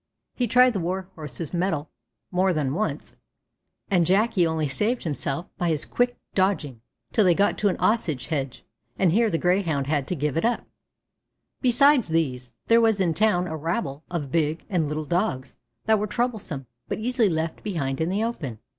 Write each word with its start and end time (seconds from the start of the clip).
He 0.33 0.47
tried 0.47 0.73
the 0.73 0.79
Warhorse's 0.79 1.53
mettle 1.53 1.91
more 2.31 2.53
than 2.53 2.73
once, 2.73 3.17
and 3.91 4.03
Jacky 4.03 4.47
only 4.47 4.67
saved 4.67 5.03
himself 5.03 5.47
by 5.59 5.69
his 5.69 5.85
quick 5.85 6.17
dodging, 6.33 6.81
till 7.13 7.23
they 7.23 7.35
got 7.35 7.55
to 7.59 7.67
an 7.69 7.77
Osage 7.79 8.25
hedge, 8.29 8.65
and 8.97 9.11
here 9.11 9.29
the 9.29 9.37
Greyhound 9.37 9.85
had 9.85 10.07
to 10.07 10.15
give 10.15 10.37
it 10.37 10.43
up. 10.43 10.63
Besides 11.61 12.07
these, 12.07 12.51
there 12.65 12.81
was 12.81 12.99
in 12.99 13.13
town 13.13 13.45
a 13.45 13.55
rabble 13.55 14.03
of 14.09 14.31
big 14.31 14.65
and 14.71 14.87
little 14.87 15.05
Dogs 15.05 15.55
that 15.85 15.99
were 15.99 16.07
troublesome, 16.07 16.65
but 16.87 16.97
easily 16.97 17.29
left 17.29 17.61
behind 17.61 18.01
in 18.01 18.09
the 18.09 18.23
open. 18.23 18.57